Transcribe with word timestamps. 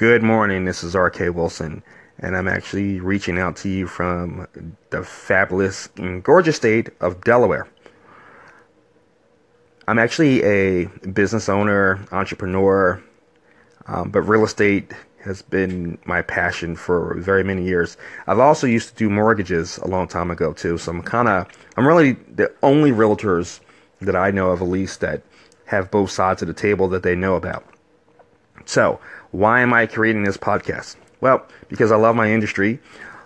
Good 0.00 0.22
morning, 0.22 0.64
this 0.64 0.82
is 0.82 0.94
RK 0.94 1.34
Wilson, 1.34 1.82
and 2.18 2.34
I'm 2.34 2.48
actually 2.48 3.00
reaching 3.00 3.38
out 3.38 3.56
to 3.56 3.68
you 3.68 3.86
from 3.86 4.48
the 4.88 5.04
fabulous 5.04 5.90
and 5.98 6.24
gorgeous 6.24 6.56
state 6.56 6.88
of 7.02 7.22
Delaware. 7.22 7.68
I'm 9.86 9.98
actually 9.98 10.42
a 10.42 10.86
business 11.12 11.50
owner, 11.50 12.02
entrepreneur, 12.12 13.02
um, 13.88 14.08
but 14.08 14.22
real 14.22 14.42
estate 14.42 14.90
has 15.22 15.42
been 15.42 15.98
my 16.06 16.22
passion 16.22 16.76
for 16.76 17.16
very 17.18 17.44
many 17.44 17.64
years. 17.64 17.98
I've 18.26 18.38
also 18.38 18.66
used 18.66 18.88
to 18.88 18.94
do 18.94 19.10
mortgages 19.10 19.76
a 19.76 19.86
long 19.86 20.08
time 20.08 20.30
ago 20.30 20.54
too, 20.54 20.78
so 20.78 20.92
I'm 20.92 21.02
kind 21.02 21.28
of 21.28 21.46
I'm 21.76 21.86
really 21.86 22.12
the 22.12 22.50
only 22.62 22.90
realtors 22.90 23.60
that 24.00 24.16
I 24.16 24.30
know 24.30 24.48
of 24.48 24.62
at 24.62 24.68
least 24.68 25.00
that 25.00 25.20
have 25.66 25.90
both 25.90 26.10
sides 26.10 26.40
of 26.40 26.48
the 26.48 26.54
table 26.54 26.88
that 26.88 27.02
they 27.02 27.14
know 27.14 27.36
about. 27.36 27.66
So, 28.66 29.00
why 29.30 29.60
am 29.60 29.72
I 29.72 29.86
creating 29.86 30.24
this 30.24 30.36
podcast? 30.36 30.96
Well, 31.20 31.46
because 31.68 31.92
I 31.92 31.96
love 31.96 32.16
my 32.16 32.30
industry 32.30 32.78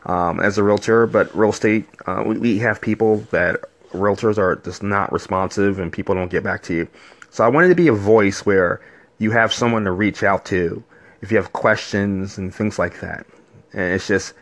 um, 0.06 0.41
as 0.41 0.59
a 0.59 0.62
realtor, 0.62 1.06
but 1.06 1.34
real 1.34 1.51
estate, 1.51 1.87
uh, 2.06 2.23
we, 2.27 2.38
we 2.38 2.59
have 2.59 2.80
people 2.80 3.19
that 3.30 3.65
realtors 3.92 4.39
are 4.39 4.56
just 4.56 4.83
not 4.83 5.12
responsive 5.12 5.78
and 5.78 5.92
people 5.92 6.15
don't 6.15 6.30
get 6.30 6.42
back 6.42 6.62
to 6.65 6.75
you. 6.75 6.89
So 7.30 7.45
I 7.45 7.48
wanted 7.48 7.69
to 7.69 7.75
be 7.75 7.89
a 7.89 7.92
voice 7.92 8.45
where 8.45 8.80
you 9.19 9.30
have 9.30 9.52
someone 9.52 9.84
to 9.84 9.92
reach 9.92 10.23
out 10.23 10.45
to 10.47 10.83
if 11.20 11.30
you 11.30 11.37
have 11.37 11.53
questions 11.53 12.37
and 12.37 12.55
things 12.55 12.78
like 12.78 13.01
that. 13.01 13.27
And 13.73 13.95
it's 13.95 14.06
just, 14.06 14.34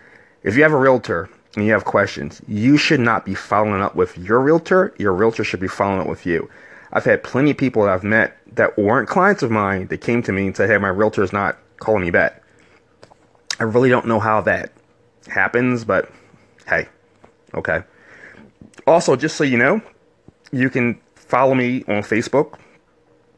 if 0.43 0.57
you 0.57 0.63
have 0.63 0.73
a 0.73 0.79
realtor 0.79 1.29
and 1.55 1.65
you 1.65 1.73
have 1.73 1.85
questions, 1.85 2.43
you 2.49 2.77
should 2.77 3.01
not 3.01 3.25
be 3.25 3.35
following 3.35 3.83
up 3.83 3.95
with 3.95 4.19
your 4.19 4.41
realtor. 4.41 4.95
Your 4.99 5.13
realtor 5.13 5.45
should 5.45 5.61
be 5.61 5.69
following 5.69 6.01
up 6.01 6.09
with 6.09 6.27
you. 6.27 6.51
I've 6.93 7.05
had 7.05 7.23
plenty 7.23 7.51
of 7.53 7.57
people 7.57 7.85
that 7.85 7.93
I've 7.93 8.05
met 8.05 8.37
that 8.55 8.79
weren't 8.79 9.09
clients 9.09 9.43
of 9.43 9.51
mine 9.51 9.87
that 9.89 9.99
came 9.99 10.23
to 10.25 10.33
me 10.33 10.47
and 10.47 10.57
said, 10.57 10.69
Hey, 10.69 10.79
my 10.79 10.89
realtor 10.89 11.23
is 11.23 11.33
not 11.33 11.59
calling 11.79 12.03
me 12.03 12.11
back. 12.11 12.43
I 13.59 13.65
really 13.65 13.89
don't 13.89 14.07
know 14.07 14.21
how 14.21 14.41
that 14.43 14.73
happens, 15.29 15.85
but 15.85 16.11
hey, 16.67 16.89
okay. 17.55 17.83
Also, 18.87 19.17
just 19.17 19.37
so 19.37 19.45
you 19.45 19.57
know, 19.57 19.81
you 20.53 20.69
can 20.69 21.01
follow 21.15 21.55
me 21.55 21.85
on 21.89 22.03
Facebook 22.03 22.59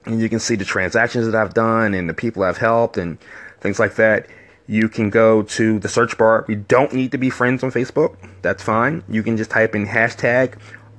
and 0.04 0.20
you 0.20 0.28
can 0.28 0.40
see 0.40 0.56
the 0.56 0.64
transactions 0.64 1.26
that 1.26 1.34
I've 1.34 1.54
done 1.54 1.94
and 1.94 2.08
the 2.08 2.14
people 2.14 2.42
I've 2.42 2.58
helped 2.58 2.96
and 2.96 3.18
things 3.60 3.78
like 3.78 3.94
that. 3.96 4.26
You 4.66 4.88
can 4.88 5.10
go 5.10 5.42
to 5.42 5.78
the 5.78 5.88
search 5.88 6.16
bar. 6.16 6.44
We 6.48 6.54
don't 6.54 6.92
need 6.92 7.12
to 7.12 7.18
be 7.18 7.28
friends 7.28 7.62
on 7.62 7.70
Facebook. 7.70 8.16
That's 8.42 8.62
fine. 8.62 9.04
You 9.08 9.22
can 9.22 9.36
just 9.36 9.50
type 9.50 9.74
in 9.74 9.86
hashtag 9.86 10.54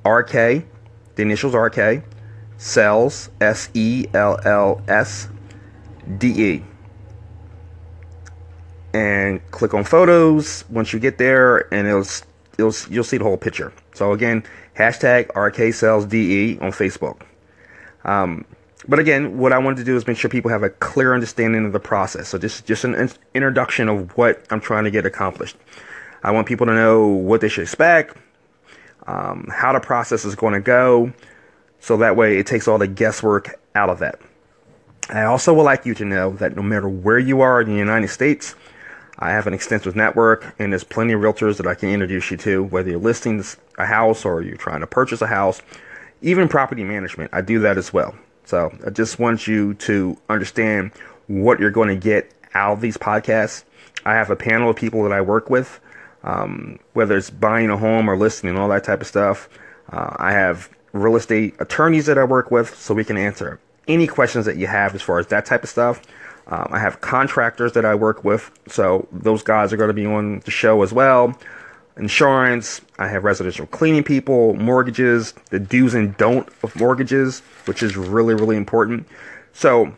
RK, 0.06 0.64
the 1.16 1.22
initials 1.22 1.54
RK, 1.54 2.04
Sells, 2.58 3.30
S 3.40 3.68
E 3.74 4.06
L 4.14 4.38
L 4.44 4.82
S 4.88 5.28
D 6.18 6.54
E. 6.54 6.64
And 8.94 9.40
click 9.50 9.74
on 9.74 9.84
photos 9.84 10.64
once 10.70 10.92
you 10.92 10.98
get 10.98 11.18
there, 11.18 11.72
and 11.72 11.86
it'll, 11.86 12.06
it'll 12.58 12.74
you'll 12.90 13.04
see 13.04 13.18
the 13.18 13.24
whole 13.24 13.36
picture. 13.36 13.72
So 13.94 14.12
again, 14.12 14.44
hashtag 14.76 15.34
RK 15.36 15.74
Sells 15.74 16.06
DE 16.06 16.58
on 16.60 16.70
Facebook. 16.70 17.20
Um, 18.04 18.44
but 18.88 18.98
again, 18.98 19.38
what 19.38 19.52
I 19.52 19.58
wanted 19.58 19.78
to 19.78 19.84
do 19.84 19.96
is 19.96 20.06
make 20.06 20.16
sure 20.16 20.30
people 20.30 20.50
have 20.50 20.62
a 20.62 20.70
clear 20.70 21.12
understanding 21.12 21.66
of 21.66 21.72
the 21.72 21.80
process. 21.80 22.28
So 22.28 22.38
this 22.38 22.56
is 22.56 22.62
just 22.62 22.84
an 22.84 23.10
introduction 23.34 23.88
of 23.88 24.16
what 24.16 24.44
I'm 24.50 24.60
trying 24.60 24.84
to 24.84 24.90
get 24.90 25.04
accomplished. 25.04 25.56
I 26.22 26.30
want 26.30 26.46
people 26.46 26.66
to 26.66 26.74
know 26.74 27.06
what 27.06 27.40
they 27.40 27.48
should 27.48 27.62
expect, 27.62 28.16
um, 29.06 29.48
how 29.52 29.72
the 29.72 29.80
process 29.80 30.24
is 30.24 30.34
going 30.34 30.54
to 30.54 30.60
go, 30.60 31.12
so 31.86 31.96
that 31.98 32.16
way 32.16 32.36
it 32.36 32.48
takes 32.48 32.66
all 32.66 32.78
the 32.78 32.88
guesswork 32.88 33.60
out 33.76 33.88
of 33.88 34.00
that. 34.00 34.18
I 35.08 35.22
also 35.22 35.54
would 35.54 35.62
like 35.62 35.86
you 35.86 35.94
to 35.94 36.04
know 36.04 36.32
that 36.32 36.56
no 36.56 36.62
matter 36.62 36.88
where 36.88 37.20
you 37.20 37.42
are 37.42 37.60
in 37.60 37.68
the 37.68 37.76
United 37.76 38.08
States, 38.08 38.56
I 39.20 39.30
have 39.30 39.46
an 39.46 39.54
extensive 39.54 39.94
network 39.94 40.52
and 40.58 40.72
there's 40.72 40.82
plenty 40.82 41.12
of 41.12 41.20
realtors 41.20 41.58
that 41.58 41.66
I 41.68 41.76
can 41.76 41.90
introduce 41.90 42.28
you 42.28 42.38
to, 42.38 42.64
whether 42.64 42.90
you're 42.90 42.98
listing 42.98 43.40
a 43.78 43.86
house 43.86 44.24
or 44.24 44.42
you're 44.42 44.56
trying 44.56 44.80
to 44.80 44.86
purchase 44.88 45.22
a 45.22 45.28
house, 45.28 45.62
even 46.22 46.48
property 46.48 46.82
management. 46.82 47.30
I 47.32 47.40
do 47.40 47.60
that 47.60 47.78
as 47.78 47.92
well. 47.92 48.16
So 48.46 48.76
I 48.84 48.90
just 48.90 49.20
want 49.20 49.46
you 49.46 49.74
to 49.74 50.18
understand 50.28 50.90
what 51.28 51.60
you're 51.60 51.70
going 51.70 51.88
to 51.88 51.94
get 51.94 52.32
out 52.54 52.72
of 52.72 52.80
these 52.80 52.96
podcasts. 52.96 53.62
I 54.04 54.14
have 54.14 54.30
a 54.30 54.36
panel 54.36 54.70
of 54.70 54.74
people 54.74 55.04
that 55.04 55.12
I 55.12 55.20
work 55.20 55.50
with, 55.50 55.78
um, 56.24 56.80
whether 56.94 57.16
it's 57.16 57.30
buying 57.30 57.70
a 57.70 57.76
home 57.76 58.10
or 58.10 58.16
listing 58.16 58.50
and 58.50 58.58
all 58.58 58.70
that 58.70 58.82
type 58.82 59.02
of 59.02 59.06
stuff. 59.06 59.48
Uh, 59.92 60.16
I 60.16 60.32
have 60.32 60.68
real 60.92 61.16
estate 61.16 61.54
attorneys 61.58 62.06
that 62.06 62.18
I 62.18 62.24
work 62.24 62.50
with 62.50 62.74
so 62.76 62.94
we 62.94 63.04
can 63.04 63.16
answer 63.16 63.60
any 63.88 64.06
questions 64.06 64.46
that 64.46 64.56
you 64.56 64.66
have 64.66 64.94
as 64.94 65.02
far 65.02 65.18
as 65.18 65.26
that 65.28 65.46
type 65.46 65.62
of 65.62 65.68
stuff. 65.68 66.02
Um, 66.48 66.68
I 66.70 66.78
have 66.78 67.00
contractors 67.00 67.72
that 67.72 67.84
I 67.84 67.94
work 67.94 68.24
with, 68.24 68.50
so 68.68 69.08
those 69.10 69.42
guys 69.42 69.72
are 69.72 69.76
going 69.76 69.88
to 69.88 69.94
be 69.94 70.06
on 70.06 70.40
the 70.40 70.50
show 70.50 70.82
as 70.82 70.92
well. 70.92 71.36
Insurance, 71.96 72.80
I 72.98 73.08
have 73.08 73.24
residential 73.24 73.66
cleaning 73.66 74.04
people, 74.04 74.54
mortgages, 74.54 75.34
the 75.50 75.58
do's 75.58 75.94
and 75.94 76.16
don't 76.16 76.48
of 76.62 76.76
mortgages, 76.76 77.40
which 77.64 77.82
is 77.82 77.96
really, 77.96 78.34
really 78.34 78.56
important. 78.56 79.08
So 79.52 79.92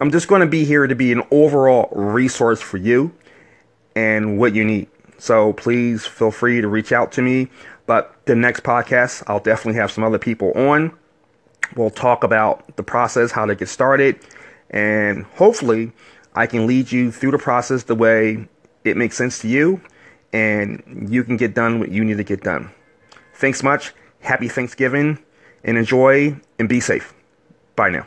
I'm 0.00 0.10
just 0.10 0.28
going 0.28 0.40
to 0.40 0.46
be 0.46 0.64
here 0.64 0.86
to 0.86 0.94
be 0.94 1.12
an 1.12 1.22
overall 1.30 1.88
resource 1.92 2.60
for 2.60 2.76
you 2.78 3.12
and 3.96 4.38
what 4.38 4.54
you 4.54 4.64
need. 4.64 4.88
So 5.18 5.52
please 5.52 6.06
feel 6.06 6.30
free 6.30 6.60
to 6.62 6.68
reach 6.68 6.92
out 6.92 7.12
to 7.12 7.22
me. 7.22 7.50
But 7.90 8.14
the 8.26 8.36
next 8.36 8.62
podcast, 8.62 9.24
I'll 9.26 9.40
definitely 9.40 9.80
have 9.80 9.90
some 9.90 10.04
other 10.04 10.16
people 10.16 10.52
on. 10.52 10.96
We'll 11.74 11.90
talk 11.90 12.22
about 12.22 12.76
the 12.76 12.84
process, 12.84 13.32
how 13.32 13.46
to 13.46 13.56
get 13.56 13.68
started, 13.68 14.20
and 14.70 15.24
hopefully 15.34 15.90
I 16.36 16.46
can 16.46 16.68
lead 16.68 16.92
you 16.92 17.10
through 17.10 17.32
the 17.32 17.38
process 17.38 17.82
the 17.82 17.96
way 17.96 18.46
it 18.84 18.96
makes 18.96 19.16
sense 19.16 19.40
to 19.40 19.48
you 19.48 19.80
and 20.32 21.08
you 21.10 21.24
can 21.24 21.36
get 21.36 21.52
done 21.52 21.80
what 21.80 21.90
you 21.90 22.04
need 22.04 22.18
to 22.18 22.22
get 22.22 22.44
done. 22.44 22.70
Thanks 23.34 23.60
much. 23.64 23.92
Happy 24.20 24.46
Thanksgiving 24.46 25.18
and 25.64 25.76
enjoy 25.76 26.36
and 26.60 26.68
be 26.68 26.78
safe. 26.78 27.12
Bye 27.74 27.90
now. 27.90 28.06